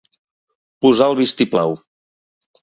[0.85, 1.77] Posar el vistiplau.